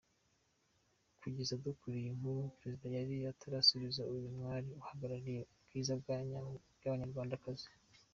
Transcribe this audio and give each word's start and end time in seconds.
Kugeza 1.19 1.53
dukora 1.65 1.95
iyi 2.01 2.11
nkuru 2.17 2.41
Perezida 2.59 2.87
yari 2.97 3.15
atarasubiza 3.31 4.01
uyu 4.13 4.27
mwari 4.35 4.69
uhagarariye 4.81 5.41
ubwiza 5.53 5.93
bw’Abanyarwandakazi. 6.01 7.67